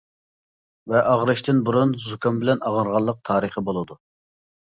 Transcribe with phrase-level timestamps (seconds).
[0.93, 3.99] ۋە ئاغرىشتىن بۇرۇن زۇكام بىلەن ئاغرىغانلىق تارىخى بولىدۇ.